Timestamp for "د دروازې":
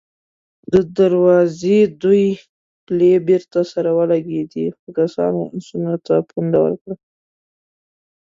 0.73-1.77